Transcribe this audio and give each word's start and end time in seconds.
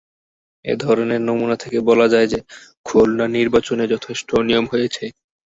এ 0.65 0.73
ধরনের 0.77 1.21
নমুনা 1.21 1.55
থেকে 1.55 1.79
বলা 1.89 2.07
যায় 2.13 2.27
যে 2.27 2.39
খুলনা 2.85 3.25
নির্বাচনে 3.37 3.85
যথেষ্ট 3.93 4.27
অনিয়ম 4.35 4.65
হয়েছে। 4.71 5.03